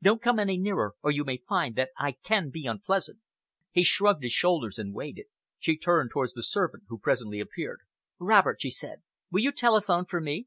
[0.00, 3.18] "Don't come any nearer, or you may find that I can be unpleasant."
[3.72, 5.26] He shrugged his shoulders and waited.
[5.58, 7.80] She turned towards the servant who presently appeared.
[8.20, 10.46] "Robert," she said, "will you telephone for me?"